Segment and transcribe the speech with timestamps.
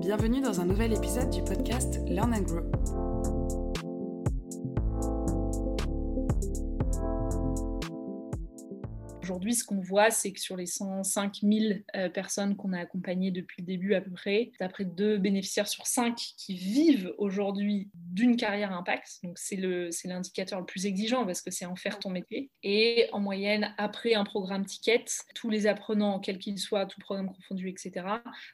[0.00, 3.09] Bienvenue dans un nouvel épisode du podcast Learn and Grow.
[9.30, 13.30] Aujourd'hui, ce qu'on voit, c'est que sur les 105 000 euh, personnes qu'on a accompagnées
[13.30, 18.34] depuis le début à peu près, d'après deux bénéficiaires sur cinq qui vivent aujourd'hui d'une
[18.36, 19.20] carrière impact.
[19.22, 22.50] Donc c'est l'indicateur le, le plus exigeant parce que c'est en faire ton métier.
[22.64, 25.04] Et en moyenne, après un programme ticket,
[25.36, 28.04] tous les apprenants, quels qu'ils soient, tout programme confondu, etc.,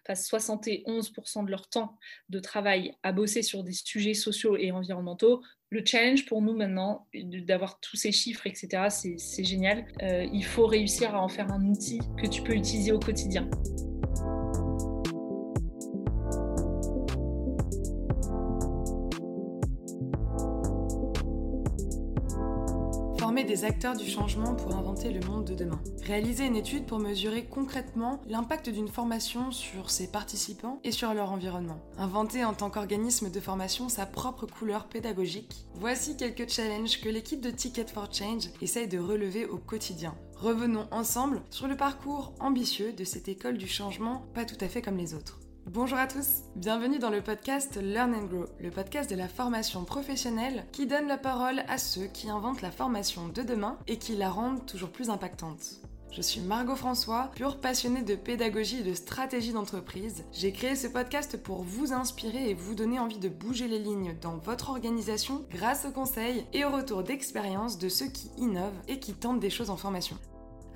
[0.05, 1.97] passent 71% de leur temps
[2.29, 5.41] de travail à bosser sur des sujets sociaux et environnementaux
[5.71, 8.87] le challenge pour nous maintenant, d'avoir tous ces chiffres, etc.,
[9.19, 9.85] c'est génial.
[10.03, 13.49] Euh, il faut réussir à en faire un outil que tu peux utiliser au quotidien.
[23.65, 25.81] Acteurs du changement pour inventer le monde de demain.
[26.03, 31.33] Réaliser une étude pour mesurer concrètement l'impact d'une formation sur ses participants et sur leur
[31.33, 31.81] environnement.
[31.99, 35.67] Inventer en tant qu'organisme de formation sa propre couleur pédagogique.
[35.75, 40.15] Voici quelques challenges que l'équipe de Ticket for Change essaye de relever au quotidien.
[40.37, 44.83] Revenons ensemble sur le parcours ambitieux de cette école du changement, pas tout à fait
[44.83, 45.41] comme les autres.
[45.69, 49.85] Bonjour à tous, bienvenue dans le podcast Learn and Grow, le podcast de la formation
[49.85, 54.15] professionnelle qui donne la parole à ceux qui inventent la formation de demain et qui
[54.15, 55.81] la rendent toujours plus impactante.
[56.13, 60.25] Je suis Margot François, pure passionnée de pédagogie et de stratégie d'entreprise.
[60.33, 64.15] J'ai créé ce podcast pour vous inspirer et vous donner envie de bouger les lignes
[64.23, 69.01] dans votre organisation grâce aux conseils et au retour d'expérience de ceux qui innovent et
[69.01, 70.17] qui tentent des choses en formation.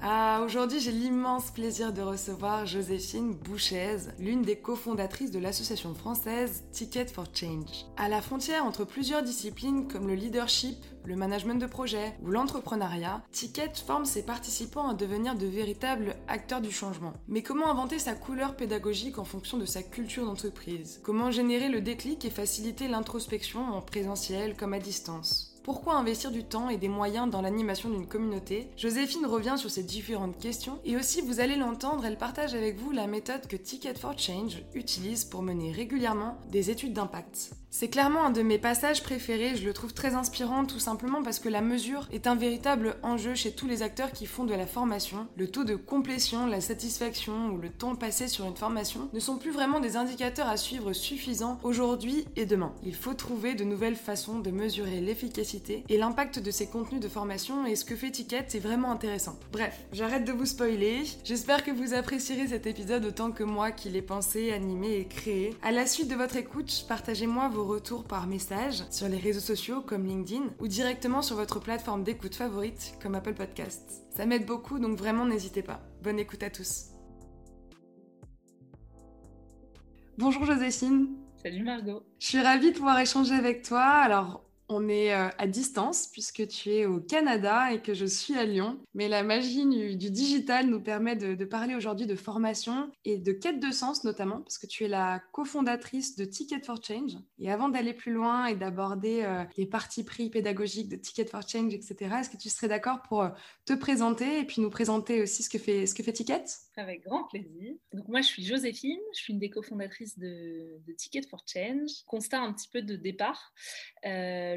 [0.03, 6.65] Ah, aujourd'hui, j'ai l'immense plaisir de recevoir Joséphine Bouchez, l'une des cofondatrices de l'association française
[6.73, 7.85] Ticket for Change.
[7.99, 13.23] À la frontière entre plusieurs disciplines comme le leadership, le management de projet ou l'entrepreneuriat,
[13.31, 17.13] Ticket forme ses participants à devenir de véritables acteurs du changement.
[17.29, 21.03] Mais comment inventer sa couleur pédagogique en fonction de sa culture d'entreprise?
[21.03, 25.50] Comment générer le déclic et faciliter l'introspection en présentiel comme à distance?
[25.73, 28.67] Pourquoi investir du temps et des moyens dans l'animation d'une communauté?
[28.77, 32.91] Joséphine revient sur ces différentes questions et aussi vous allez l'entendre, elle partage avec vous
[32.91, 37.53] la méthode que Ticket for Change utilise pour mener régulièrement des études d'impact.
[37.73, 41.39] C'est clairement un de mes passages préférés, je le trouve très inspirant tout simplement parce
[41.39, 44.67] que la mesure est un véritable enjeu chez tous les acteurs qui font de la
[44.67, 45.29] formation.
[45.37, 49.39] Le taux de complétion, la satisfaction ou le temps passé sur une formation ne sont
[49.39, 52.75] plus vraiment des indicateurs à suivre suffisants aujourd'hui et demain.
[52.83, 57.09] Il faut trouver de nouvelles façons de mesurer l'efficacité et l'impact de ces contenus de
[57.09, 59.39] formation et ce que fait Ticket c'est vraiment intéressant.
[59.53, 63.91] Bref, j'arrête de vous spoiler, j'espère que vous apprécierez cet épisode autant que moi qui
[63.91, 65.57] l'ai pensé, animé et créé.
[65.63, 69.81] À la suite de votre écoute, partagez-moi vos retours par message sur les réseaux sociaux
[69.81, 74.05] comme LinkedIn ou directement sur votre plateforme d'écoute favorite comme Apple Podcasts.
[74.11, 75.81] Ça m'aide beaucoup donc vraiment n'hésitez pas.
[76.03, 76.91] Bonne écoute à tous.
[80.19, 81.17] Bonjour Joséphine.
[81.43, 82.03] Salut Margot.
[82.19, 83.83] Je suis ravie de pouvoir échanger avec toi.
[83.83, 88.35] Alors, on est euh, à distance puisque tu es au Canada et que je suis
[88.35, 88.79] à Lyon.
[88.95, 93.61] Mais la magie du, digital nous permet de, parler aujourd'hui de formation et de quête
[93.61, 97.17] de sens notamment parce que tu es la cofondatrice de Ticket for Change.
[97.39, 101.47] Et avant d'aller plus loin et d'aborder euh, les parties pris pédagogiques de Ticket for
[101.47, 103.31] Change, etc., est-ce que tu serais d'accord pour euh,
[103.65, 106.45] te présenter et puis nous présenter aussi ce que fait, ce que fait Ticket?
[106.77, 107.75] Avec grand plaisir.
[107.93, 111.91] Donc moi, je suis Joséphine, je suis une des cofondatrices de, Ticket for Change.
[112.07, 113.53] Constat un petit peu de départ.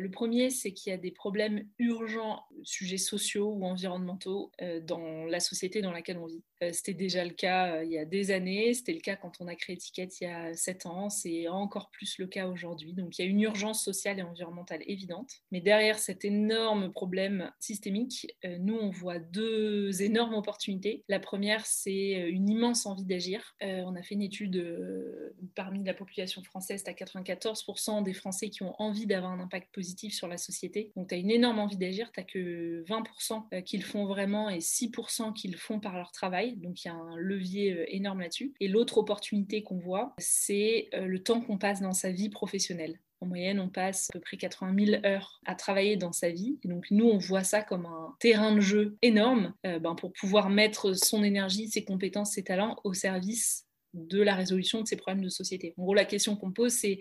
[0.04, 5.24] Le premier, c'est qu'il y a des problèmes urgents, sujets sociaux ou environnementaux, euh, dans
[5.24, 6.44] la société dans laquelle on vit.
[6.62, 9.40] Euh, c'était déjà le cas euh, il y a des années, c'était le cas quand
[9.40, 12.92] on a créé Ticket il y a sept ans, c'est encore plus le cas aujourd'hui.
[12.92, 15.32] Donc il y a une urgence sociale et environnementale évidente.
[15.54, 18.28] Mais derrière cet énorme problème systémique,
[18.60, 21.06] nous on voit deux énormes opportunités.
[21.08, 23.56] La première, c'est une immense envie d'agir.
[23.62, 28.64] on a fait une étude parmi la population française, tu as 94% des Français qui
[28.64, 30.92] ont envie d'avoir un impact positif sur la société.
[30.96, 34.60] Donc tu as une énorme envie d'agir, tu que 20% qui le font vraiment et
[34.60, 36.58] 6% qui le font par leur travail.
[36.58, 38.54] Donc il y a un levier euh, énorme là-dessus.
[38.60, 43.00] Et l'autre opportunité qu'on voit, c'est euh, le temps qu'on passe dans sa vie professionnelle.
[43.22, 46.60] En moyenne, on passe à peu près 80 000 heures à travailler dans sa vie.
[46.66, 50.50] Donc, nous, on voit ça comme un terrain de jeu énorme euh, ben, pour pouvoir
[50.50, 55.24] mettre son énergie, ses compétences, ses talents au service de la résolution de ces problèmes
[55.24, 55.74] de société.
[55.78, 57.00] En gros, la question qu'on pose, c'est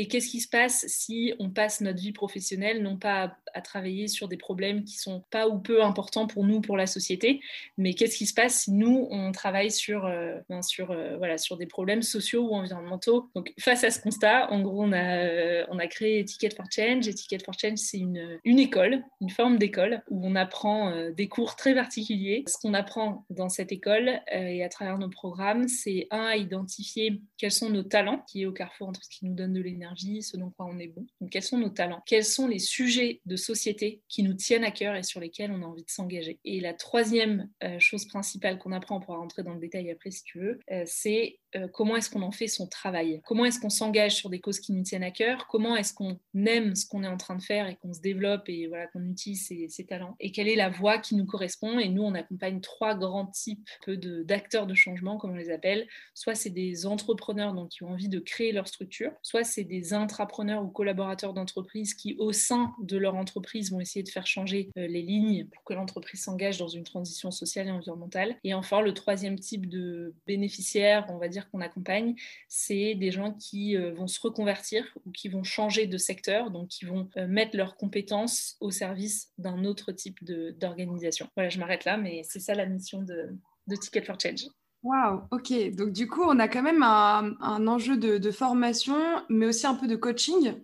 [0.00, 4.08] Et qu'est-ce qui se passe si on passe notre vie professionnelle non pas à, travailler
[4.08, 7.42] sur des problèmes qui sont pas ou peu importants pour nous, pour la société,
[7.76, 11.58] mais qu'est-ce qui se passe si nous, on travaille sur, euh, sur, euh, voilà, sur
[11.58, 13.28] des problèmes sociaux ou environnementaux?
[13.34, 17.06] Donc, face à ce constat, en gros, on a, on a créé Ticket for Change.
[17.06, 21.56] Et for Change, c'est une, une école, une forme d'école où on apprend des cours
[21.56, 22.44] très particuliers.
[22.46, 27.20] Ce qu'on apprend dans cette école et à travers nos programmes, c'est un, à identifier
[27.36, 29.89] quels sont nos talents, qui est au carrefour entre ce qui nous donne de l'énergie,
[29.96, 31.06] ce dont on est bon.
[31.20, 32.02] Donc, quels sont nos talents?
[32.06, 35.62] Quels sont les sujets de société qui nous tiennent à cœur et sur lesquels on
[35.62, 36.38] a envie de s'engager?
[36.44, 40.10] Et la troisième euh, chose principale qu'on apprend, on pourra rentrer dans le détail après
[40.10, 43.20] si tu veux, euh, c'est euh, comment est-ce qu'on en fait son travail?
[43.24, 45.46] Comment est-ce qu'on s'engage sur des causes qui nous tiennent à cœur?
[45.48, 48.48] Comment est-ce qu'on aime ce qu'on est en train de faire et qu'on se développe
[48.48, 50.16] et voilà qu'on utilise ses, talents?
[50.20, 51.78] Et quelle est la voie qui nous correspond?
[51.78, 55.86] Et nous, on accompagne trois grands types d'acteurs de, changement, comme on les appelle.
[56.14, 59.92] Soit c'est des entrepreneurs donc, qui ont envie de créer leur structure, soit c'est des
[59.92, 64.70] intrapreneurs ou collaborateurs d'entreprise qui, au sein de leur entreprise, vont essayer de faire changer
[64.78, 68.36] euh, les lignes pour que l'entreprise s'engage dans une transition sociale et environnementale.
[68.44, 72.14] Et enfin, le troisième type de bénéficiaires, on va dire qu'on accompagne,
[72.48, 76.68] c'est des gens qui euh, vont se reconvertir ou qui vont changer de secteur, donc
[76.68, 81.28] qui vont euh, mettre leurs compétences au service d'un autre type d'organisation.
[81.36, 83.30] Voilà, je m'arrête là, mais c'est ça la mission de,
[83.66, 84.46] de Ticket for Change.
[84.82, 85.52] Waouh, ok.
[85.76, 88.96] Donc du coup, on a quand même un, enjeu de, formation,
[89.28, 90.54] mais aussi un peu de coaching.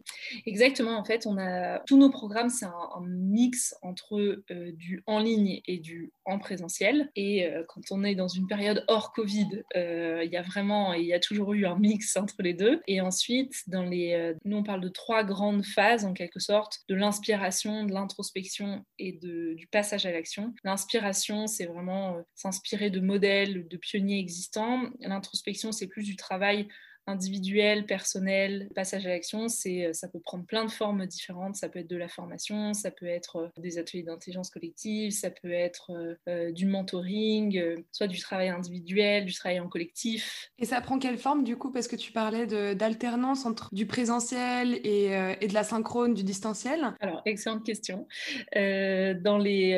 [0.46, 0.96] Exactement.
[0.96, 2.72] En fait, on a tous nos programmes, c'est un,
[3.06, 4.16] mix entre
[4.50, 7.10] euh, du en ligne et du en présentiel.
[7.14, 10.94] Et euh, quand on est dans une période hors Covid, euh, il y a vraiment,
[10.94, 12.80] il y a toujours eu un mix entre les deux.
[12.86, 16.94] Et ensuite, dans les, nous on parle de trois grandes phases en quelque sorte, de
[16.94, 20.54] l'inspiration, de l'introspection et de, du passage à l'action.
[20.64, 24.90] L'inspiration, c'est vraiment s'inspirer de modèles, de pionniers existant.
[25.00, 26.68] L'introspection, c'est plus du travail
[27.06, 31.56] individuel, personnel, passage à l'action, c'est, euh, ça peut prendre plein de formes différentes.
[31.56, 35.30] Ça peut être de la formation, ça peut être euh, des ateliers d'intelligence collective, ça
[35.30, 35.92] peut être
[36.28, 37.62] euh, du mentoring,
[37.92, 40.50] soit du travail individuel, du travail en collectif.
[40.58, 44.74] Et ça prend quelle forme du coup Parce que tu parlais d'alternance entre du présentiel
[44.84, 46.94] et, et, de la synchrone, du distanciel?
[47.00, 48.06] Alors, excellente question.
[48.54, 49.72] dans les,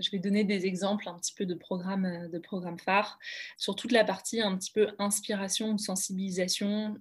[0.00, 3.18] je vais donner des exemples un petit peu de programmes, de programmes phares
[3.56, 6.47] sur toute la partie un petit peu inspiration ou sensibilisation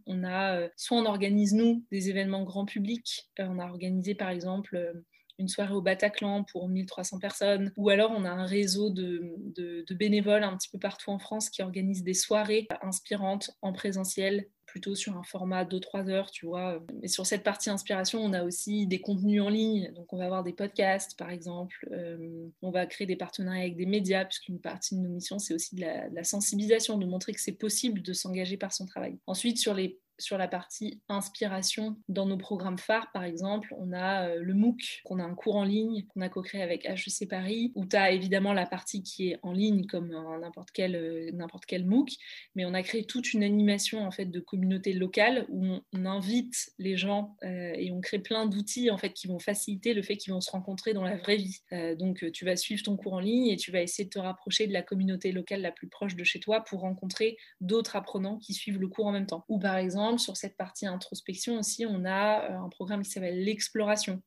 [0.05, 4.15] on a, euh, soit on organise nous des événements grand public, euh, on a organisé
[4.15, 4.94] par exemple euh,
[5.39, 9.21] une soirée au Bataclan pour 1300 personnes, ou alors on a un réseau de,
[9.55, 14.47] de, bénévoles un petit peu partout en France qui organisent des soirées inspirantes en présentiel
[14.68, 16.84] plutôt sur un format 2-3 heures, tu vois.
[17.02, 19.92] Mais sur cette partie inspiration, on a aussi des contenus en ligne.
[19.96, 21.88] Donc, on va avoir des podcasts, par exemple.
[21.92, 25.54] Euh, on va créer des partenariats avec des médias, puisqu'une partie de nos missions, c'est
[25.54, 28.86] aussi de la, de la sensibilisation, de montrer que c'est possible de s'engager par son
[28.86, 29.18] travail.
[29.25, 34.30] Ensuite, sur les sur la partie inspiration dans nos programmes phares, par exemple, on a
[34.30, 37.72] euh, le MOOC, qu'on a un cours en ligne, qu'on a co-créé avec HEC Paris,
[37.75, 40.10] où tu as évidemment la partie qui est en ligne comme
[40.42, 42.10] n'importe quel, euh, n'importe quel MOOC,
[42.56, 46.72] mais on a créé toute une animation en fait de communauté locale où on, invite
[46.78, 50.16] les gens euh, et on crée plein d'outils en fait qui vont faciliter le fait
[50.16, 51.60] qu'ils vont se rencontrer dans la vraie vie.
[52.00, 54.68] donc tu vas suivre ton cours en ligne et tu vas essayer de te rapprocher
[54.68, 58.54] de la communauté locale la plus proche de chez toi pour rencontrer d'autres apprenants qui
[58.54, 59.44] suivent le cours en même temps.
[59.50, 63.44] Ou par exemple sur cette partie introspection aussi, on a euh, un programme qui s'appelle
[63.44, 64.21] l'exploration.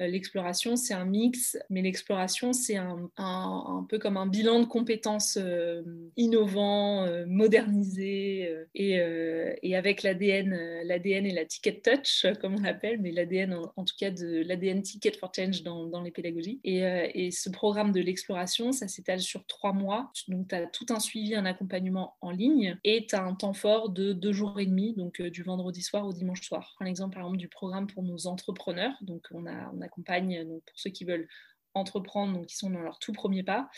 [0.00, 4.64] Euh, l'exploration, c'est un mix, mais l'exploration, c'est un, un, peu comme un bilan de
[4.64, 5.82] compétences euh,
[6.16, 9.00] innovants, modernisés, et,
[9.62, 13.94] et, avec l'ADN, l'ADN et la ticket touch, comme on l'appelle, mais l'ADN en, tout
[13.98, 16.60] cas de l'ADN ticket for change dans, dans les pédagogies.
[16.64, 16.78] Et,
[17.14, 20.12] et, ce programme de l'exploration, ça s'étale sur trois mois.
[20.28, 23.54] Donc, tu as tout un suivi, un accompagnement en ligne, et tu as un temps
[23.54, 26.76] fort de deux jours et demi, donc du vendredi soir au dimanche soir.
[26.80, 28.94] Un exemple par exemple du programme pour nos entrepreneurs.
[29.02, 29.46] Donc on,
[29.80, 31.28] accompagne donc, pour ceux qui veulent
[31.78, 33.68] entreprendre, donc qui sont dans leur tout premier pas.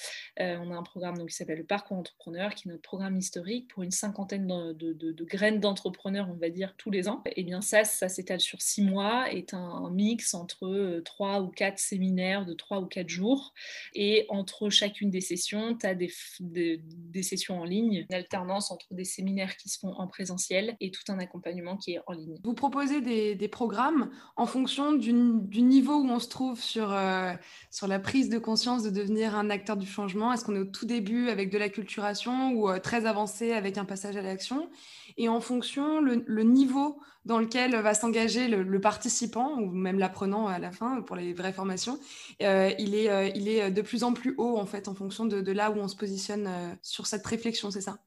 [0.40, 3.16] Euh, on a un programme donc, qui s'appelle le Parcours Entrepreneur, qui est notre programme
[3.16, 7.22] historique pour une cinquantaine de, graines d'entrepreneurs, on va dire, tous les ans.
[7.26, 11.40] Et eh bien ça, ça s'étale sur six mois, est un, mix entre euh, trois
[11.40, 13.52] ou quatre séminaires de trois ou quatre jours.
[13.94, 18.86] Et entre chacune des sessions, tu as des, des, sessions en ligne, une alternance entre
[18.92, 22.38] des séminaires qui se font en présentiel et tout un accompagnement qui est en ligne.
[22.42, 27.32] Vous proposez des, programmes en fonction du, niveau où on se trouve sur, euh,
[27.70, 30.32] sur la prise de conscience de devenir un acteur du changement?
[30.32, 33.76] Est-ce qu'on est au tout début avec de la culturation ou euh, très avancé avec
[33.76, 34.70] un passage à l'action?
[35.18, 40.58] Et en fonction, le, niveau dans lequel va s'engager le, participant ou même l'apprenant à
[40.58, 41.98] la fin pour les vraies formations,
[42.42, 45.26] euh, il, est, euh, il est de plus en plus haut en fait en fonction
[45.26, 46.48] de là où on se positionne
[46.80, 47.98] sur cette réflexion, c'est ça?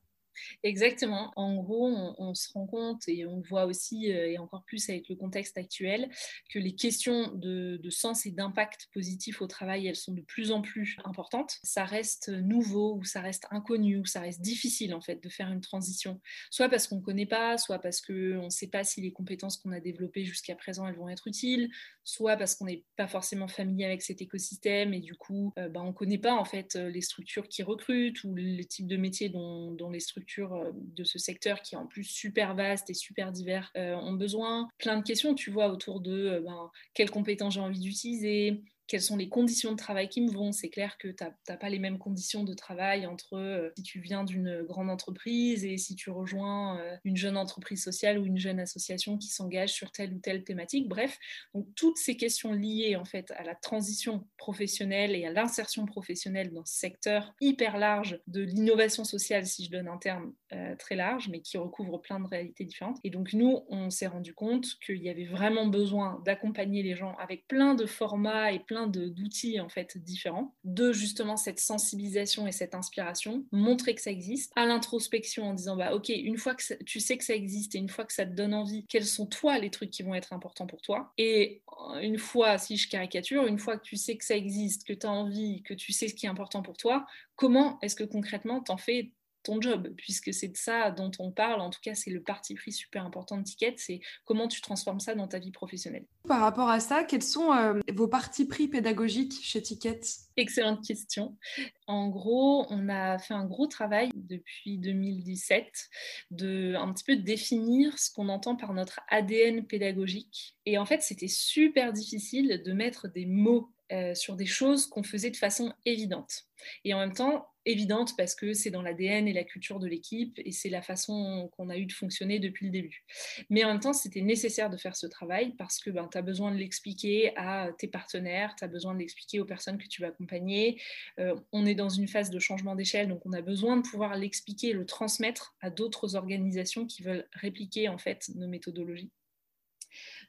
[0.64, 1.32] Exactement.
[1.36, 5.10] En gros, on, se rend compte et on voit aussi, euh, et encore plus avec
[5.10, 6.10] le contexte actuel,
[6.50, 10.62] que les questions de, sens et d'impact positif au travail, elles sont de plus en
[10.62, 11.58] plus importantes.
[11.64, 15.52] Ça reste nouveau ou ça reste inconnu ou ça reste difficile en fait de faire
[15.52, 16.20] une transition,
[16.50, 19.58] soit parce qu'on ne connaît pas, soit parce qu'on ne sait pas si les compétences
[19.58, 21.70] qu'on a développées jusqu'à présent, elles vont être utiles,
[22.04, 25.82] soit parce qu'on n'est pas forcément familier avec cet écosystème et du coup, euh, bah,
[25.84, 29.30] on ne connaît pas en fait les structures qui recrutent ou le type de métier
[29.30, 33.32] dont les structures euh, de ce secteur qui est en plus super vaste et super
[33.32, 34.68] divers euh, ont besoin.
[34.78, 38.62] Plein de questions, tu vois, autour de euh, ben, quelles compétences j'ai envie d'utiliser,
[38.94, 40.52] quelles sont les conditions de travail qui me vont.
[40.52, 44.00] C'est clair que tu n'as pas les mêmes conditions de travail entre euh, si tu
[44.00, 48.38] viens d'une grande entreprise et si tu rejoins euh, une jeune entreprise sociale ou une
[48.38, 50.88] jeune association qui s'engage sur telle ou telle thématique.
[50.88, 51.18] Bref,
[51.56, 56.54] donc toutes ces questions liées en fait à la transition professionnelle et à l'insertion professionnelle
[56.54, 60.96] dans ce secteur hyper large de l'innovation sociale, si je donne un terme euh, très
[60.96, 63.00] large, mais qui recouvre plein de réalités différentes.
[63.04, 67.16] Et donc nous, on s'est rendu compte qu'il y avait vraiment besoin d'accompagner les gens
[67.16, 72.52] avec plein de formats et plein d'outils en fait différents, de justement cette sensibilisation et
[72.52, 76.84] cette inspiration, montrer que ça existe, à l'introspection en disant bah ok, une fois que
[76.84, 79.26] tu sais que ça existe et une fois que ça te donne envie, quels sont
[79.26, 81.14] toi les trucs qui vont être importants pour toi?
[81.18, 81.62] Et
[81.92, 84.94] euh, une fois, si je caricature, une fois que tu sais que ça existe, que
[84.94, 88.04] tu as envie, que tu sais ce qui est important pour toi, comment est-ce que
[88.04, 89.12] concrètement t'en fais
[89.44, 91.62] ton job, puisque c'est de ça dont on parle.
[91.62, 95.00] En tout cas, c'est le parti pris super important de Ticket, c'est comment tu transformes
[95.00, 96.06] ça dans ta vie professionnelle.
[96.28, 100.00] Par rapport à ça, quels sont euh, vos partis pris pédagogiques chez Ticket?
[100.38, 101.38] Excellente question.
[101.86, 105.90] En gros, on a fait un gros travail depuis 2017
[106.32, 110.56] de un petit peu définir ce qu'on entend par notre ADN pédagogique.
[110.66, 115.04] Et en fait, c'était super difficile de mettre des mots euh, sur des choses qu'on
[115.04, 116.46] faisait de façon évidente.
[116.84, 120.40] Et en même temps, évidente parce que c'est dans l'ADN et la culture de l'équipe
[120.44, 123.06] et c'est la façon qu'on a eu de fonctionner depuis le début.
[123.50, 126.22] Mais en même temps, c'était nécessaire de faire ce travail parce que ben, tu as
[126.22, 130.02] besoin de l'expliquer à tes partenaires, tu as besoin de l'expliquer aux personnes que tu
[130.02, 130.82] vas accompagner.
[131.20, 134.16] Euh, on est dans une phase de changement d'échelle, donc on a besoin de pouvoir
[134.18, 139.12] l'expliquer, le transmettre à d'autres organisations qui veulent répliquer en fait nos méthodologies.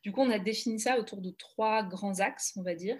[0.04, 2.98] Du coup, on a défini ça autour de trois grands axes, on va dire.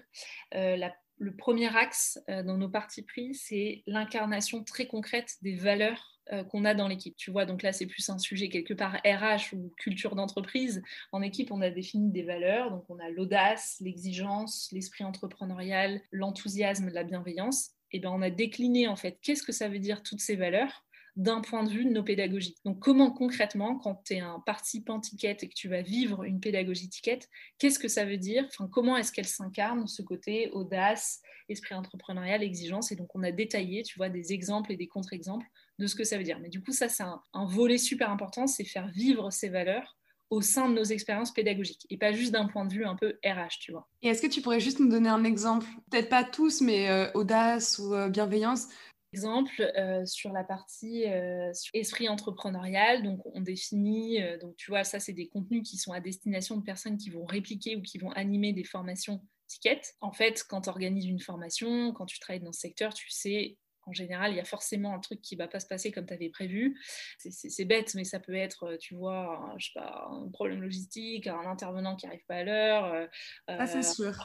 [0.54, 0.78] Euh,
[1.18, 6.44] le premier axe euh, dans nos parties pris, c'est l'incarnation très concrète des valeurs euh,
[6.44, 7.14] qu'on a dans l'équipe.
[7.18, 10.82] Tu vois, donc là, c'est plus un sujet quelque part RH ou culture d'entreprise.
[11.12, 12.70] En équipe, on a défini des valeurs.
[12.70, 17.72] Donc, on a l'audace, l'exigence, l'esprit entrepreneurial, l'enthousiasme, la bienveillance.
[17.92, 20.86] Et bien, on a décliné en fait qu'est-ce que ça veut dire toutes ces valeurs?
[21.16, 22.56] D'un point de vue de nos pédagogies.
[22.64, 26.40] Donc comment concrètement, quand tu es un participant ticket et que tu vas vivre une
[26.40, 27.20] pédagogie ticket,
[27.58, 28.44] qu'est-ce que ça veut dire?
[28.48, 32.90] Enfin, Comment est-ce qu'elle s'incarne, ce côté audace, esprit entrepreneurial, exigence?
[32.90, 35.46] Et donc on a détaillé, tu vois, des exemples et des contre-exemples
[35.78, 36.38] de ce que ça veut dire.
[36.40, 39.96] Mais du coup, ça, c'est un, volet super important, c'est faire vivre ces valeurs
[40.30, 43.18] au sein de nos expériences pédagogiques et pas juste d'un point de vue un peu
[43.24, 43.88] RH, tu vois.
[44.02, 45.66] Et est-ce que tu pourrais juste nous donner un exemple?
[45.90, 48.68] Peut-être pas tous, mais euh, audace ou euh, bienveillance
[49.14, 54.82] exemple, euh, sur la partie euh, esprit entrepreneurial, donc on définit, euh, donc tu vois,
[54.82, 57.98] ça c'est des contenus qui sont à destination de personnes qui vont répliquer ou qui
[57.98, 59.82] vont animer des formations ticket.
[60.00, 63.56] En fait, quand tu organises une formation, quand tu travailles dans ce secteur, tu sais
[63.86, 66.06] en général, il y a forcément un truc qui ne va pas se passer comme
[66.06, 66.80] tu avais prévu.
[67.18, 71.26] C'est bête, mais ça peut être, tu vois, un, je sais pas, un problème logistique,
[71.26, 73.08] un intervenant qui n'arrive pas à l'heure.
[73.46, 74.16] ah, c'est sûr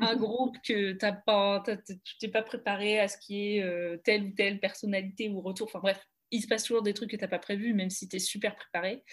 [0.00, 1.12] un groupe que t'as
[1.84, 5.68] tu t'es pas préparé à ce qui est euh, telle ou telle personnalité ou retour.
[5.68, 6.00] Enfin bref,
[6.32, 8.18] il se passe toujours des trucs que tu n'as pas prévus, même si tu es
[8.18, 9.04] super préparé.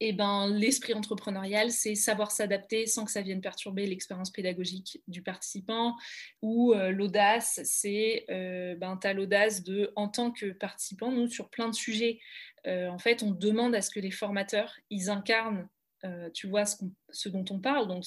[0.00, 5.22] Et ben, l'esprit entrepreneurial, c'est savoir s'adapter sans que ça vienne perturber l'expérience pédagogique du
[5.22, 5.94] participant.
[6.40, 11.28] Ou euh, l'audace, c'est euh, ben, tu as l'audace de, en tant que participant, nous,
[11.28, 12.20] sur plein de sujets,
[12.68, 15.68] en fait, on demande à ce que les formateurs, ils incarnent
[16.04, 18.04] euh, tu vois ce, dont on parle, donc,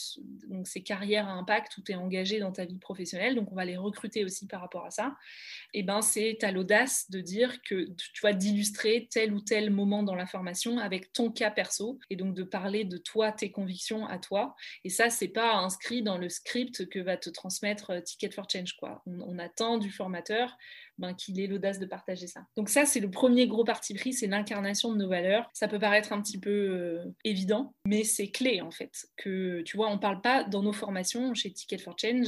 [0.63, 3.65] ces carrières à impact où tu es engagé dans ta vie professionnelle, donc on va
[3.65, 5.15] les recruter aussi par rapport à ça,
[5.73, 10.03] et ben c'est à l'audace de dire que tu vois d'illustrer tel ou tel moment
[10.03, 14.05] dans la formation avec ton cas perso, et donc de parler de toi, tes convictions
[14.05, 18.01] à toi, et ça c'est pas inscrit dans le script que va te transmettre euh,
[18.01, 19.03] Ticket for Change, quoi.
[19.05, 20.55] on attend du formateur
[20.99, 22.41] ben, qu'il ait l'audace de partager ça.
[22.55, 25.49] Donc ça, c'est le premier gros parti pris, c'est l'incarnation de nos valeurs.
[25.53, 29.07] Ça peut paraître un petit peu euh, évident, mais c'est clé en fait.
[29.17, 32.27] Que tu vois, on parle pas dans nos formations chez Ticket for Change,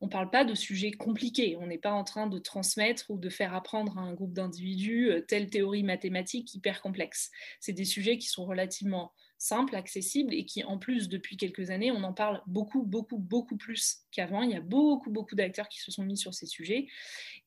[0.00, 1.56] on parle pas de sujets compliqués.
[1.60, 5.10] On n'est pas en train de transmettre ou de faire apprendre à un groupe d'individus
[5.10, 7.30] euh, telle théorie mathématique hyper complexe.
[7.60, 11.92] C'est des sujets qui sont relativement simple, accessible et qui, en plus, depuis quelques années,
[11.92, 14.42] on en parle beaucoup, beaucoup, beaucoup plus qu'avant.
[14.42, 16.88] Il y a beaucoup, beaucoup d'acteurs qui se sont mis sur ces sujets.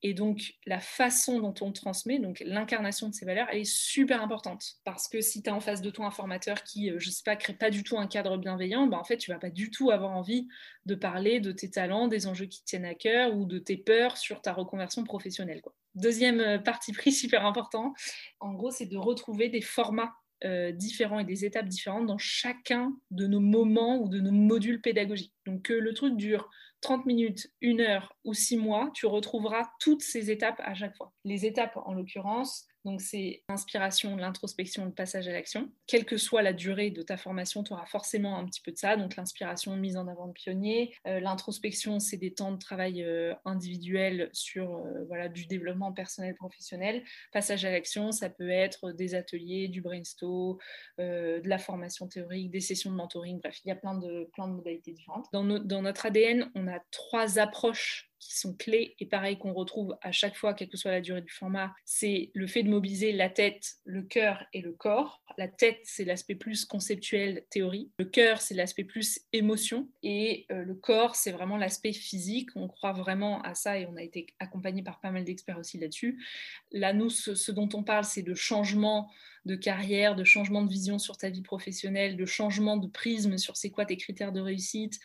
[0.02, 4.24] Et donc, la façon dont on transmet, donc l'incarnation de ces valeurs, elle est super
[4.24, 4.78] importante.
[4.86, 7.24] Parce que si tu as en face de toi un formateur qui, euh, je sais
[7.24, 9.70] pas, crée pas du tout un cadre bienveillant, ben en fait, tu vas pas du
[9.70, 10.48] tout avoir envie
[10.86, 14.18] de parler de tes talents, des enjeux qui tiennent à cœur ou de tes peurs
[14.18, 15.62] sur ta reconversion professionnelle.
[15.96, 17.94] Deuxième euh, partie pris super important,
[18.40, 22.94] en gros, c'est de retrouver des formats euh, différents et des étapes différentes dans chacun
[23.12, 25.34] de nos moments ou de nos modules pédagogiques.
[25.46, 26.50] Donc que le truc dure
[26.82, 31.14] 30 minutes, une heure ou six mois, tu retrouveras toutes ces étapes à chaque fois.
[31.24, 35.72] Les étapes, en l'occurrence, donc c'est l'inspiration, l'introspection, le passage à l'action.
[35.86, 38.78] Quelle que soit la durée de ta formation, tu auras forcément un petit peu de
[38.78, 38.98] ça.
[38.98, 40.96] Donc l'inspiration, mise en avant de pionnier.
[41.08, 46.36] Euh, l'introspection, c'est des temps de travail euh, individuel sur euh, voilà, du développement personnel
[46.36, 47.04] professionnel.
[47.32, 50.58] Passage à l'action, ça peut être des ateliers, du brainstorm,
[50.98, 53.40] de la formation théorique, des sessions de mentoring.
[53.40, 55.28] Bref, il y a plein de, plein de modalités différentes.
[55.32, 60.12] Dans notre ADN, on a trois approches qui sont clés et pareil qu'on retrouve à
[60.12, 63.30] chaque fois, quelle que soit la durée du format, c'est le fait de mobiliser la
[63.30, 65.24] tête, le cœur et le corps.
[65.38, 67.90] La tête, c'est l'aspect plus conceptuel, théorie.
[67.98, 69.90] Le cœur, c'est l'aspect plus émotion.
[70.04, 72.50] Et euh, le corps, c'est vraiment l'aspect physique.
[72.56, 75.80] On croit vraiment à ça et on a été accompagné par pas mal d'experts aussi
[75.80, 76.24] là-dessus.
[76.72, 79.10] Là, nous, ce dont on parle, c'est de changement
[79.46, 83.58] de carrière, de changement de vision sur ta vie professionnelle, de changement de prisme sur
[83.58, 85.00] c'est quoi tes critères de réussite,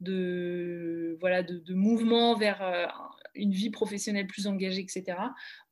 [0.00, 2.86] de, voilà, de, mouvement vers euh,
[3.34, 5.18] une vie professionnelle plus engagée, etc.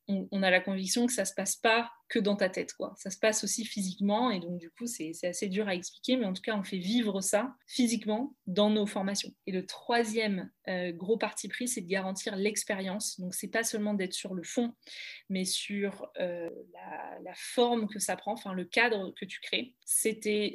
[0.09, 2.75] On, on, a la conviction que ça ne se passe pas que dans ta tête.
[2.75, 2.93] Quoi.
[2.99, 6.27] Ça se passe aussi physiquement et donc du coup c'est assez dur à expliquer, mais
[6.27, 9.31] en tout cas on fait vivre ça physiquement dans nos formations.
[9.47, 13.19] Et le troisième euh, gros parti pris, c'est de garantir l'expérience.
[13.19, 14.75] Donc c'est pas seulement d'être sur le fond,
[15.29, 16.51] mais sur euh,
[17.23, 19.75] la, forme que ça prend, enfin le cadre que tu crées.
[19.87, 20.53] C'était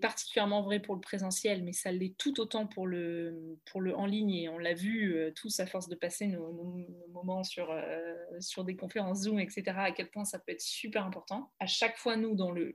[0.00, 4.06] particulièrement vrai pour le présentiel, mais ça l'est tout autant pour le, pour le en
[4.06, 7.74] ligne et on l'a vu euh, tous à force de passer nos, nos, moments sur,
[8.38, 11.52] sur des conférences Zoom, etc., à quel point ça peut être super important.
[11.60, 12.72] À chaque fois, nous, dans le,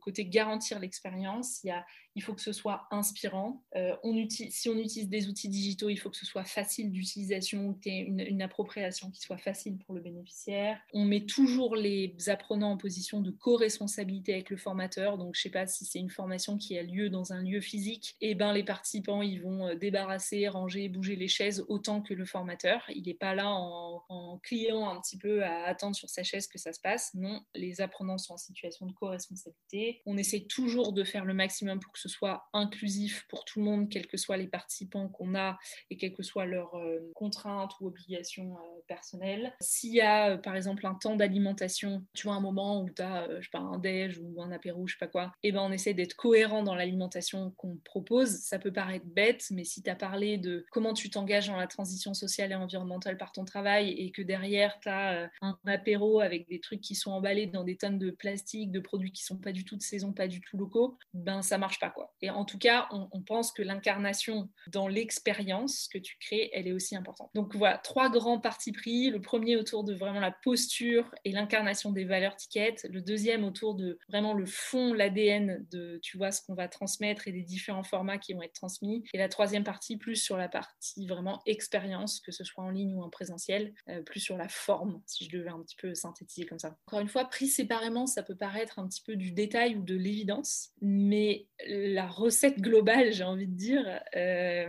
[0.00, 1.72] côté garantir l'expérience, il,
[2.14, 3.62] il faut que ce soit inspirant.
[3.76, 6.90] Euh, on utilise, si on utilise des outils digitaux, il faut que ce soit facile
[6.90, 10.78] d'utilisation, une, une, appropriation qui soit facile pour le bénéficiaire.
[10.92, 15.18] On met toujours les apprenants en position de co-responsabilité avec le formateur.
[15.18, 17.60] Donc, je ne sais pas si c'est une formation qui a lieu dans un lieu
[17.60, 22.02] physique, et eh ben les participants, ils vont euh, débarrasser, ranger, bouger les chaises autant
[22.02, 22.82] que le formateur.
[22.88, 26.46] Il n'est pas là en, en client un petit peu à attendre sur sa chaise
[26.46, 30.02] que ça se passe non, les apprenants sont en situation de co-responsabilité.
[30.06, 33.64] On essaie toujours de faire le maximum pour que ce soit inclusif pour tout le
[33.64, 35.58] monde, quels que soient les participants qu'on a
[35.90, 39.52] et quelles que soient leurs euh, contraintes ou obligations euh, personnelles.
[39.60, 43.02] S'il y a, euh, par exemple, un temps d'alimentation, tu vois, un moment où tu
[43.02, 45.72] as, je un déj ou un apéro, je sais pas quoi, et eh ben on
[45.72, 48.30] essaie d'être cohérent dans l'alimentation qu'on propose.
[48.30, 51.66] Ça peut paraître bête, mais si tu as parlé de comment tu t'engages dans la
[51.66, 56.48] transition sociale et environnementale par ton travail et que derrière tu as un apéro avec
[56.48, 59.52] des trucs qui sont emballés dans des tonnes de plastique, de produits qui sont pas
[59.52, 61.89] du tout de saison, pas du tout locaux, ben ça marche pas
[62.22, 66.72] Et en tout cas, on, pense que l'incarnation dans l'expérience que tu crées, elle est
[66.72, 67.30] aussi importante.
[67.34, 69.10] Donc voilà, trois grands partis pris.
[69.10, 72.86] Le premier autour de vraiment la posture et l'incarnation des valeurs tickets.
[72.90, 77.28] Le deuxième autour de vraiment le fond, l'ADN de tu vois ce qu'on va transmettre
[77.28, 79.04] et des différents formats qui vont être transmis.
[79.12, 82.94] Et la troisième partie plus sur la partie vraiment expérience, que ce soit en ligne
[82.94, 86.46] ou en présentiel, euh, plus sur la forme, si je devais un petit peu synthétiser
[86.46, 86.76] comme ça.
[86.86, 89.94] Encore une fois, pris séparément, ça peut paraître un petit peu du détail ou de
[89.94, 91.46] l'évidence, mais
[91.88, 93.84] la recette globale, j'ai envie de dire,
[94.16, 94.68] euh,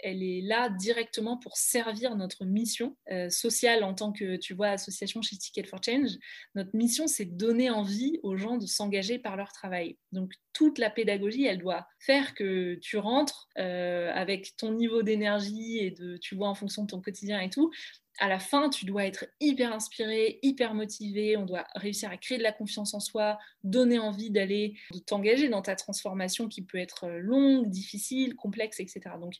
[0.00, 4.68] elle est là directement pour servir notre mission euh, sociale en tant que, tu vois,
[4.68, 6.12] association chez Ticket for Change.
[6.54, 9.98] Notre mission, c'est de donner envie aux gens de s'engager par leur travail.
[10.12, 15.78] Donc, toute la pédagogie, elle doit faire que tu rentres euh, avec ton niveau d'énergie
[15.78, 17.70] et de, tu vois, en fonction de ton quotidien et tout,
[18.18, 22.38] à la fin, tu dois être hyper inspiré, hyper motivé, on doit réussir à créer
[22.38, 26.78] de la confiance en soi, donner envie d'aller, de t'engager dans ta transformation qui peut
[26.78, 29.00] être longue, difficile, complexe, etc.
[29.20, 29.34] Donc,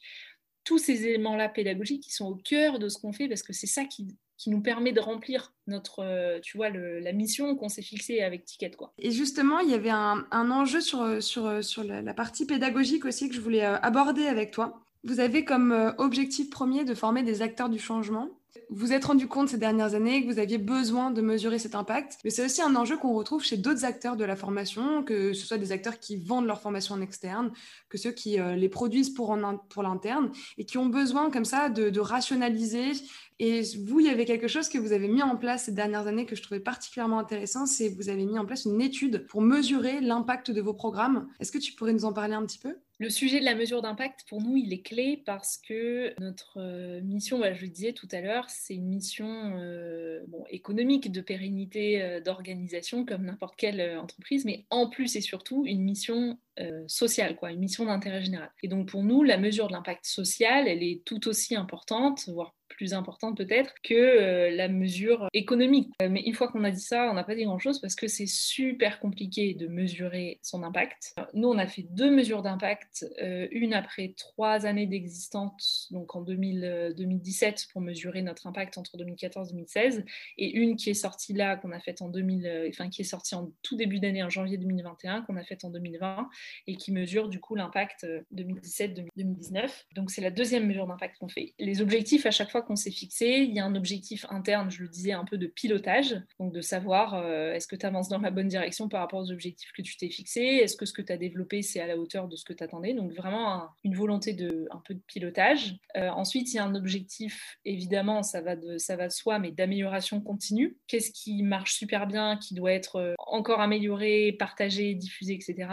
[0.64, 3.68] tous ces éléments-là pédagogiques qui sont au cœur de ce qu'on fait parce que c'est
[3.68, 4.08] ça qui,
[4.48, 8.70] nous permet de remplir notre, euh, tu vois, la mission qu'on s'est fixée avec Ticket.
[8.98, 13.34] Et justement, il y avait un, enjeu sur, sur, sur la, partie pédagogique aussi que
[13.34, 14.84] je voulais euh, aborder avec toi.
[15.06, 18.28] Vous avez comme euh, objectif premier de former des acteurs du changement
[18.68, 22.18] vous êtes rendu compte ces dernières années que vous aviez besoin de mesurer cet impact,
[22.24, 25.46] mais c'est aussi un enjeu qu'on retrouve chez d'autres acteurs de la formation, que ce
[25.46, 27.52] soit des acteurs qui vendent leur formation en externe,
[27.88, 31.90] que ceux qui euh, les produisent pour, l'interne, et qui ont besoin comme ça de,
[31.90, 32.92] de rationaliser
[33.38, 36.07] et vous, il y avait quelque chose que vous avez mis en place ces dernières
[36.07, 39.42] années que je trouvais particulièrement intéressant, c'est vous avez mis en place une étude pour
[39.42, 41.29] mesurer l'impact de vos programmes.
[41.38, 42.79] Est-ce que tu pourrais nous en parler un petit peu?
[42.98, 47.02] Le sujet de la mesure d'impact, pour nous, il est clé parce que notre euh,
[47.02, 52.02] mission, bah, je le disais tout à l'heure, c'est une mission euh, économique, de pérennité,
[52.02, 56.38] euh, d'organisation, comme n'importe quelle entreprise, mais en plus et surtout une mission
[56.87, 58.50] sociale, quoi, une mission d'intérêt général.
[58.62, 62.56] Et donc pour nous, la mesure de l'impact social, elle est tout aussi importante, voire
[62.76, 65.92] plus importante peut-être que euh, la mesure économique.
[66.02, 68.06] Euh, mais une fois qu'on a dit ça, on n'a pas dit grand-chose parce que
[68.06, 71.14] c'est super compliqué de mesurer son impact.
[71.34, 76.20] Nous, on a fait deux mesures d'impact, euh, une après trois années d'existence, donc en
[76.20, 80.04] 2000, 2017 pour mesurer notre impact entre 2014 et 2016,
[80.38, 83.34] et une qui est sortie là, qu'on a faite en 2000, enfin qui est sortie
[83.34, 86.28] en tout début d'année, en janvier 2021, qu'on a faite en 2020,
[86.66, 89.70] et qui mesure du coup l'impact 2017-2019.
[89.94, 91.54] Donc c'est la deuxième mesure d'impact qu'on fait.
[91.58, 94.83] Les objectifs à chaque fois qu'on s'est fixé, il y a un objectif interne, je
[94.83, 98.18] le disais, un peu de pilotage, donc de savoir euh, est-ce que tu avances dans
[98.18, 101.02] la bonne direction par rapport aux objectifs que tu t'es fixés, est-ce que ce que
[101.02, 103.94] tu as développé, c'est à la hauteur de ce que tu attendais, donc vraiment une
[103.94, 105.76] volonté de un peu de pilotage.
[105.96, 109.38] Euh, ensuite, il y a un objectif, évidemment, ça va de, ça va de soi,
[109.38, 110.76] mais d'amélioration continue.
[110.88, 115.68] Qu'est-ce qui marche super bien, qui doit être euh, encore amélioré, partagé, diffusé, etc.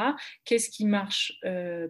[0.45, 1.39] Qu'est-ce qui marche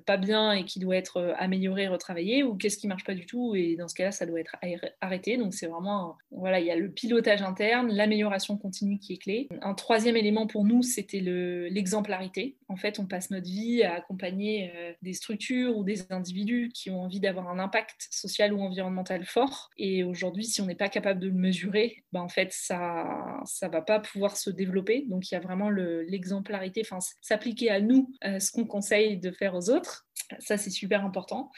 [0.06, 3.56] pas bien et qui doit être amélioré, retravaillé, ou qu'est-ce qui marche pas du tout,
[3.56, 4.56] et dans ce cas-là, ça doit être
[5.02, 5.38] arrêter.
[5.38, 9.48] Donc c'est vraiment, voilà, il y a le pilotage interne, l'amélioration continue qui est clé.
[9.62, 12.58] Un troisième élément pour nous, c'était l'exemplarité.
[12.68, 16.90] En fait, on passe notre vie à accompagner euh, des structures ou des individus qui
[16.90, 19.70] ont envie d'avoir un impact social ou environnemental fort.
[19.78, 23.68] Et aujourd'hui, si on n'est pas capable de le mesurer, ben en fait, ça ça
[23.68, 25.06] va pas pouvoir se développer.
[25.08, 29.32] Donc il y a vraiment l'exemplarité, enfin s'appliquer à nous euh, ce qu'on conseille de
[29.32, 30.08] faire aux autres
[30.40, 31.52] ça, c'est super important.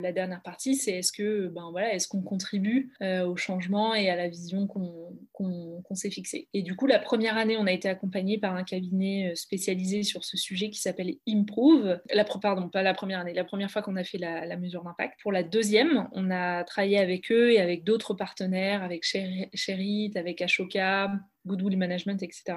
[0.00, 4.10] La dernière partie, c'est est-ce que, ben voilà, est-ce qu'on contribue euh, au changement et
[4.10, 6.48] à la vision qu'on s'est fixée.
[6.54, 10.02] Et du coup, la première année, on a été accompagné par un cabinet euh, spécialisé
[10.02, 12.00] sur ce sujet qui s'appelle Improve.
[12.12, 14.84] La, pardon, pas la première année, la première fois qu'on a fait la, la mesure
[14.84, 15.20] d'impact.
[15.20, 20.40] Pour la deuxième, on a travaillé avec eux et avec d'autres partenaires, avec Sherit, avec
[20.40, 21.10] Ashoka,
[21.46, 22.54] Goodwill Management, etc.,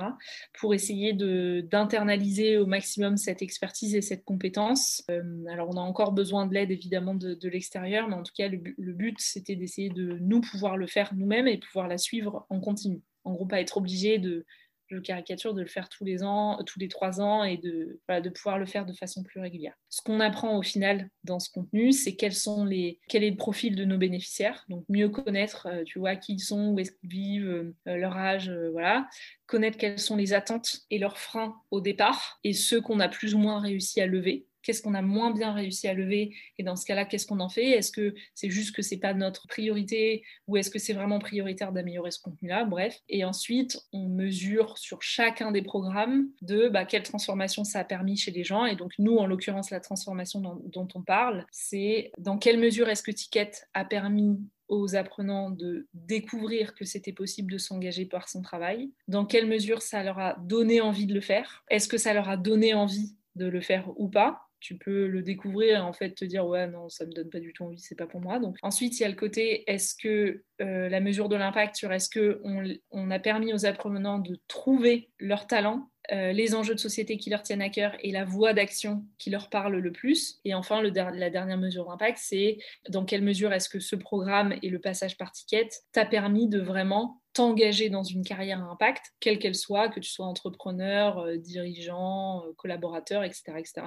[0.60, 5.04] pour essayer d'internaliser au maximum cette expertise et cette compétence.
[5.10, 8.48] Euh, alors, on a encore besoin de l'aide, évidemment, de, l'extérieur, mais en tout cas,
[8.48, 12.46] le, le but, c'était d'essayer de nous pouvoir le faire nous-mêmes et pouvoir la suivre
[12.50, 13.02] en continu.
[13.24, 14.46] En gros, pas être obligé de
[14.88, 18.58] je caricature de le faire tous les ans, tous les trois ans et de, pouvoir
[18.58, 19.74] le faire de façon plus régulière.
[19.90, 23.38] Ce qu'on apprend au final dans ce contenu, c'est quels sont les, quel est le
[23.38, 24.66] profil de nos bénéficiaires.
[24.70, 28.16] Donc mieux connaître, euh, tu vois, qui ils sont, où est-ce qu'ils vivent, euh, leur
[28.16, 29.08] âge, euh, voilà.
[29.46, 33.36] Connaître quelles sont les attentes et leurs freins au départ et ceux qu'on a plus
[33.36, 36.76] ou moins réussi à lever qu'est-ce qu'on a moins bien réussi à lever et dans
[36.76, 37.70] ce cas-là, qu'est-ce qu'on en fait?
[37.70, 41.72] Est-ce que c'est juste que c'est pas notre priorité ou est-ce que c'est vraiment prioritaire
[41.72, 42.66] d'améliorer ce contenu-là?
[42.66, 43.00] Bref.
[43.08, 48.18] Et ensuite, on mesure sur chacun des programmes de bah, quelle transformation ça a permis
[48.18, 48.66] chez les gens.
[48.66, 53.04] Et donc, nous, en l'occurrence, la transformation dont, on parle, c'est dans quelle mesure est-ce
[53.04, 58.42] que Ticket a permis aux apprenants de découvrir que c'était possible de s'engager par son
[58.42, 62.16] travail, dans quelle mesure ça leur a donné envie de le faire, est-ce que ça
[62.16, 65.94] leur a donné envie de le faire ou pas, tu peux le découvrir et en
[65.94, 68.20] fait te dire ouais non ça me donne pas du tout envie c'est pas pour
[68.20, 71.76] moi donc ensuite il y a le côté est-ce que euh, la mesure de l'impact
[71.76, 72.42] sur est-ce que
[72.92, 77.30] on, a permis aux apprenants de trouver leur talent euh, les enjeux de société qui
[77.30, 80.40] leur tiennent à cœur et la voie d'action qui leur parle le plus.
[80.46, 84.54] Et enfin, le la dernière mesure d'impact, c'est dans quelle mesure est-ce que ce programme
[84.62, 89.14] et le passage par ticket t'a permis de vraiment t'engager dans une carrière à impact,
[89.20, 93.44] quelle qu'elle soit, que tu sois entrepreneur, euh, dirigeant, euh, collaborateur, etc.
[93.58, 93.82] etc.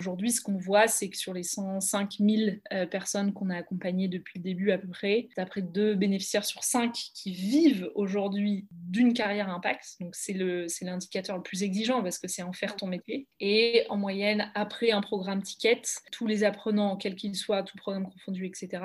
[0.00, 4.08] Aujourd'hui, ce qu'on voit, c'est que sur les 105 000 euh, personnes qu'on a accompagnées
[4.08, 9.14] depuis le début à peu près, d'après deux bénéficiaires sur cinq qui vivent aujourd'hui d'une
[9.14, 9.96] carrière à impact.
[10.00, 10.34] Donc c'est
[10.82, 13.28] l'indicateur le, plus exigeant parce que c'est en faire ton métier.
[13.38, 18.10] Et en moyenne, après un programme ticket, tous les apprenants, quel qu'il soit, tout programme
[18.10, 18.82] confondu, etc.,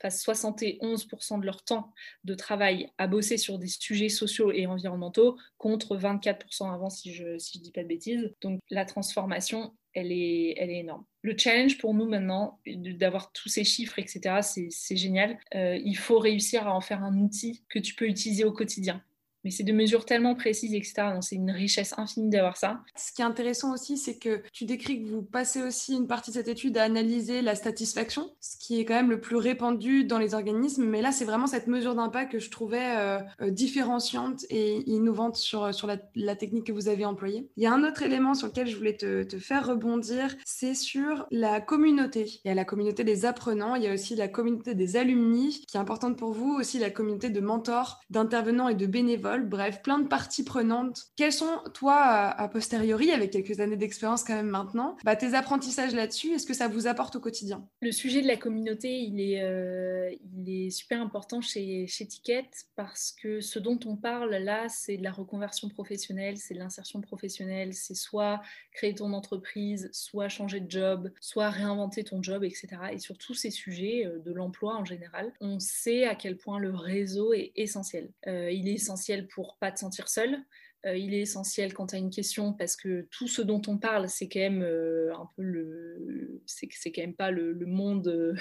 [0.00, 1.92] passent 71% de leur temps
[2.24, 7.58] de travail à bosser des sujets sociaux et environnementaux contre 24% avant, si je si
[7.58, 8.34] je dis pas de bêtises.
[8.40, 11.04] Donc la transformation, elle est, elle est énorme.
[11.22, 15.38] Le challenge pour nous maintenant, d'avoir tous ces chiffres, etc., c'est génial.
[15.54, 19.02] Euh, il faut réussir à en faire un outil que tu peux utiliser au quotidien.
[19.44, 20.94] Mais c'est de mesures tellement précises, etc.
[21.12, 22.80] Donc c'est une richesse infinie d'avoir ça.
[22.96, 26.30] Ce qui est intéressant aussi, c'est que tu décris que vous passez aussi une partie
[26.30, 30.04] de cette étude à analyser la satisfaction, ce qui est quand même le plus répandu
[30.04, 30.84] dans les organismes.
[30.84, 35.36] Mais là, c'est vraiment cette mesure d'impact que je trouvais euh, euh, différenciante et innovante
[35.36, 35.96] sur, sur la,
[36.34, 37.48] technique que vous avez employée.
[37.56, 40.74] Il y a un autre élément sur lequel je voulais te, te faire rebondir, c'est
[40.74, 42.40] sur la communauté.
[42.44, 45.64] Il y a la communauté des apprenants, il y a aussi la communauté des alumni,
[45.68, 49.82] qui est importante pour vous, aussi la communauté de mentors, d'intervenants et de bénévoles, bref,
[49.82, 51.06] plein de parties prenantes.
[51.16, 55.94] Quels sont, toi, a posteriori, avec quelques années d'expérience quand même maintenant, bah, tes apprentissages
[55.94, 57.66] là-dessus, est-ce que ça vous apporte au quotidien?
[57.80, 62.48] Le sujet de la communauté, il est, euh, il est super important chez, chez Ticket
[62.76, 67.00] parce que ce dont on parle là, c'est de la reconversion professionnelle, c'est de l'insertion
[67.00, 68.42] professionnelle, c'est soit
[68.72, 72.68] créer ton entreprise, soit changer de job, soit réinventer ton job, etc.
[72.92, 76.58] Et sur tous ces sujets euh, de l'emploi en général, on sait à quel point
[76.58, 78.10] le réseau est essentiel.
[78.26, 80.44] Euh, il est essentiel pour pas te sentir seul.
[80.86, 83.78] Euh, il est essentiel quand tu as une question parce que tout ce dont on
[83.78, 88.36] parle, c'est quand même euh, un peu le, c'est, quand même pas le, monde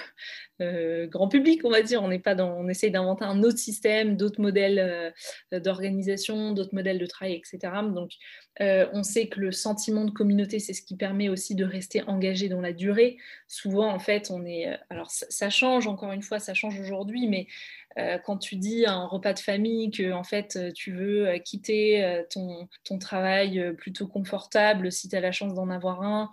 [0.61, 2.03] euh, grand public, on va dire.
[2.03, 5.13] On pas dans, on essaye d'inventer un autre système, d'autres modèles
[5.51, 7.73] d'organisation, d'autres modèles de travail, etc.
[7.93, 8.11] Donc,
[8.59, 12.49] on sait que le sentiment de communauté, c'est ce qui permet aussi de rester engagé
[12.49, 13.17] dans la durée.
[13.47, 17.47] Souvent, en fait, on est, alors ça change encore une fois, ça change aujourd'hui, mais
[17.99, 21.27] euh, quand tu dis à un repas de famille que en fait euh, tu veux
[21.27, 26.31] euh, quitter ton, ton travail plutôt confortable si tu as la chance d'en avoir un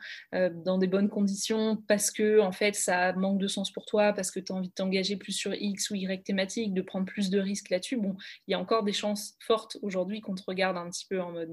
[0.65, 4.31] dans des bonnes conditions parce que en fait ça manque de sens pour toi parce
[4.31, 7.31] que tu as envie de t'engager plus sur X ou Y thématique de prendre plus
[7.31, 10.77] de risques là-dessus bon il y a encore des chances fortes aujourd'hui qu'on te regarde
[10.77, 11.51] un petit peu en mode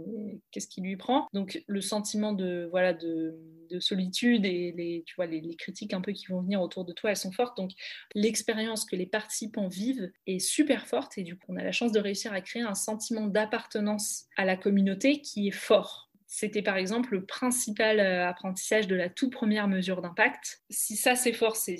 [0.57, 3.37] qu'est-ce qui lui prend donc le sentiment de voilà de,
[3.69, 6.93] de solitude et les tu vois les critiques un peu qui vont venir autour de
[6.93, 7.71] toi elles sont fortes donc
[8.15, 11.91] l'expérience que les participants vivent est super forte et du coup on a la chance
[11.91, 16.06] de réussir à créer un sentiment d'appartenance à la communauté qui est fort.
[16.29, 20.61] C'était par exemple le principal euh, apprentissage de la toute première mesure d'impact.
[20.69, 21.77] Si ça c'est fort, c'est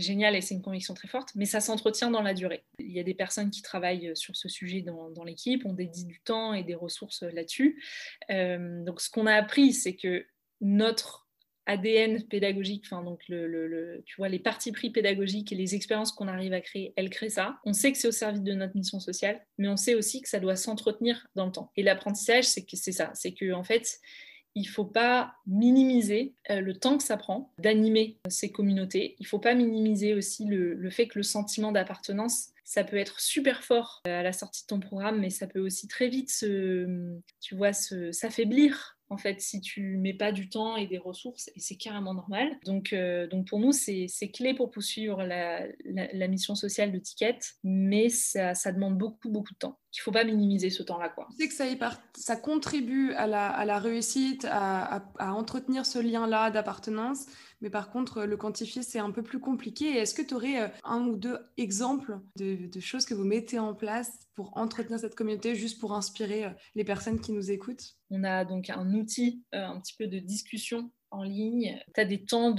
[0.00, 2.64] génial et c'est une conviction très forte, mais ça s'entretient dans la durée.
[2.78, 6.20] Il y a des personnes qui travaillent sur ce sujet dans, l'équipe, on dédie du
[6.20, 7.82] temps et des ressources là-dessus.
[8.30, 10.24] Euh, donc ce qu'on a appris, c'est que
[10.62, 11.25] notre
[11.66, 16.28] ADN pédagogique, enfin donc le, tu vois les parties pris pédagogiques et les expériences qu'on
[16.28, 17.58] arrive à créer, elles créent ça.
[17.64, 20.28] On sait que c'est au service de notre mission sociale, mais on sait aussi que
[20.28, 21.72] ça doit s'entretenir dans le temps.
[21.76, 24.00] Et l'apprentissage, c'est que c'est ça, c'est que en fait,
[24.54, 29.14] il faut pas minimiser euh, le temps que ça prend d'animer ces communautés.
[29.18, 33.62] Il faut pas minimiser aussi le, fait que le sentiment d'appartenance ça peut être super
[33.62, 37.16] fort euh, à la sortie de ton programme, mais ça peut aussi très vite se,
[37.40, 41.60] tu vois, s'affaiblir en fait, si tu mets pas du temps et des ressources, et
[41.60, 42.58] c'est carrément normal.
[42.64, 47.38] Donc, euh, donc pour nous, c'est clé pour poursuivre la, la, mission sociale de Ticket,
[47.62, 49.78] mais ça, ça, demande beaucoup, beaucoup de temps.
[49.96, 51.08] Il faut pas minimiser ce temps-là.
[51.08, 51.26] Quoi.
[51.30, 51.64] Tu sais que ça,
[52.14, 57.26] ça contribue à la, à la réussite, à, à, entretenir ce lien-là d'appartenance,
[57.62, 59.96] mais par contre, le quantifier, c'est un peu plus compliqué.
[59.96, 63.58] Est-ce que tu aurais euh, un ou deux exemples de, de choses que vous mettez
[63.58, 67.96] en place pour entretenir cette communauté, juste pour inspirer euh, les personnes qui nous écoutent?
[68.10, 71.80] On a donc un outil, euh, un petit peu de discussion en ligne.
[71.94, 72.54] Tu as des temps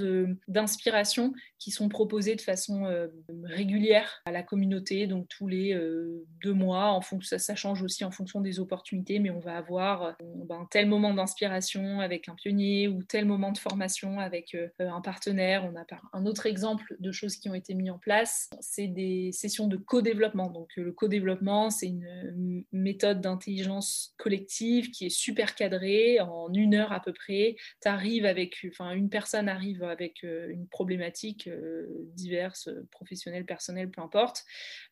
[0.47, 3.07] d'inspiration qui sont proposés de façon euh,
[3.43, 6.91] régulière à la communauté, donc tous les euh, deux mois.
[6.91, 10.13] En fonction, ça, change aussi en fonction des opportunités, mais on va avoir euh,
[10.45, 15.65] ben, tel moment d'inspiration avec un pionnier ou tel moment de formation avec un partenaire.
[15.65, 19.31] On a un autre exemple de choses qui ont été mises en place, c'est des
[19.31, 20.49] sessions de co-développement.
[20.49, 26.19] Donc le co-développement, c'est une méthode d'intelligence collective qui est super cadrée.
[26.19, 28.36] En une heure à peu près, tu arrives avec
[28.69, 34.45] enfin, une personne arrive avec euh, une problématique euh, diverse, professionnelle, personnelle, peu importe.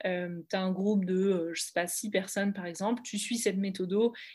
[0.05, 3.01] Euh, tu as un groupe de, je sais pas, six personnes par exemple.
[3.03, 3.86] Tu suis cette méthode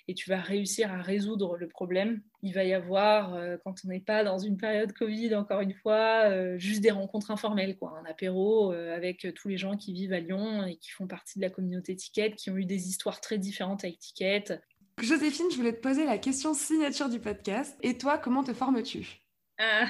[0.06, 2.22] et tu vas réussir à résoudre le problème.
[2.42, 6.56] Il va y avoir, quand on n'est pas dans une période Covid, encore une fois,
[6.56, 10.64] juste des rencontres informelles, quoi, un apéro avec tous les gens qui vivent à Lyon
[10.66, 13.82] et qui font partie de la communauté Ticket, qui ont eu des histoires très différentes
[13.82, 14.60] avec Ticket.
[15.02, 17.76] Joséphine, je voulais te poser la question signature du podcast.
[17.82, 19.20] Et toi, comment te formes-tu?
[19.58, 19.86] Ah.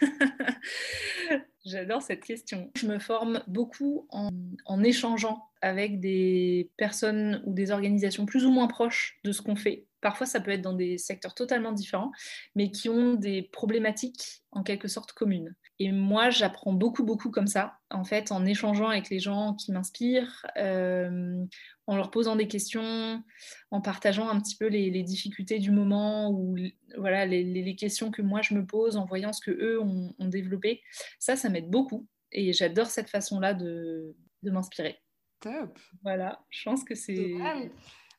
[1.64, 2.70] J'adore cette question.
[2.76, 4.30] Je me forme beaucoup en,
[4.66, 9.56] en, échangeant avec des personnes ou des organisations plus ou moins proches de ce qu'on
[9.56, 9.86] fait.
[10.02, 12.12] Parfois, ça peut être dans des secteurs totalement différents,
[12.54, 15.54] mais qui ont des problématiques en quelque sorte communes.
[15.80, 19.72] Et moi, j'apprends beaucoup, beaucoup comme ça, en fait, en échangeant avec les gens qui
[19.72, 21.44] m'inspirent, euh,
[21.86, 23.22] en leur posant des questions,
[23.70, 26.56] en partageant un petit peu les, difficultés du moment ou
[26.96, 30.80] voilà, les, questions que moi je me pose, en voyant ce que eux ont, développé.
[31.18, 32.06] Ça, ça m'aide beaucoup.
[32.30, 34.98] Et j'adore cette façon-là de, de m'inspirer.
[35.40, 35.78] Top.
[36.02, 37.34] Voilà, je pense que c'est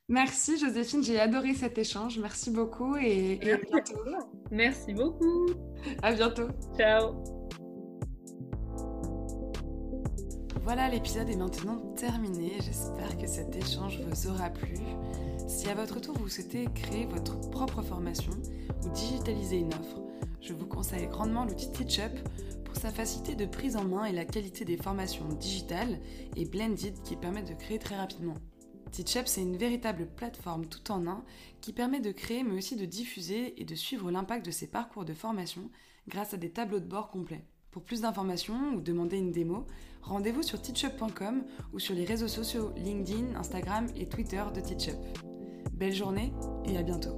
[0.08, 2.20] Merci Joséphine, j'ai adoré cet échange.
[2.20, 4.04] Merci beaucoup et, et à bientôt.
[4.52, 5.48] Merci beaucoup.
[6.04, 6.50] À bientôt.
[6.78, 7.35] Ciao.
[10.66, 12.54] Voilà, l'épisode est maintenant terminé.
[12.60, 14.80] J'espère que cet échange vous aura plu.
[15.48, 18.32] Si à votre tour vous souhaitez créer votre propre formation
[18.84, 20.02] ou digitaliser une offre,
[20.42, 22.18] je vous conseille grandement l'outil TeachUp
[22.64, 26.00] pour sa facilité de prise en main et la qualité des formations digitales
[26.36, 28.38] et blended qui permettent de créer très rapidement.
[28.92, 31.24] TeachUp, c'est une véritable plateforme tout en un
[31.62, 35.06] qui permet de créer mais aussi de diffuser et de suivre l'impact de ses parcours
[35.06, 35.70] de formation
[36.08, 37.46] grâce à des tableaux de bord complets.
[37.76, 39.68] Pour plus d'informations ou demander une démo,
[40.02, 44.96] rendez-vous sur teachup.com ou sur les réseaux sociaux LinkedIn, Instagram et Twitter de Teachup.
[45.74, 46.32] Belle journée
[46.64, 47.18] et à bientôt.